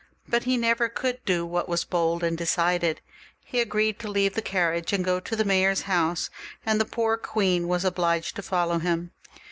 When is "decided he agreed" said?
2.35-3.99